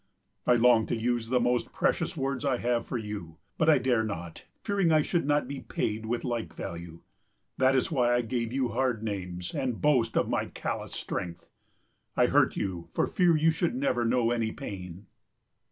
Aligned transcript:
I 0.47 0.55
long 0.55 0.87
to 0.87 0.95
use 0.95 1.29
the 1.29 1.39
most 1.39 1.71
precious 1.73 2.17
words 2.17 2.43
I 2.43 2.57
have 2.57 2.87
for 2.87 2.97
you; 2.97 3.37
but 3.59 3.69
I 3.69 3.77
dare 3.77 4.03
not, 4.03 4.45
fearing 4.63 4.91
I 4.91 5.03
should 5.03 5.27
not 5.27 5.47
be 5.47 5.59
paid 5.59 6.07
with 6.07 6.23
like 6.23 6.55
value. 6.55 7.01
That 7.59 7.75
is 7.75 7.91
why 7.91 8.15
I 8.15 8.21
gave 8.21 8.51
you 8.51 8.69
hard 8.69 9.03
names 9.03 9.53
and 9.53 9.79
boast 9.79 10.17
of 10.17 10.27
my 10.27 10.45
callous 10.47 10.93
strength. 10.93 11.47
I 12.17 12.25
hurt 12.25 12.55
you, 12.55 12.89
for 12.95 13.05
fear 13.05 13.37
you 13.37 13.51
should 13.51 13.75
never 13.75 14.03
know 14.03 14.31
any 14.31 14.51
pain. 14.51 15.05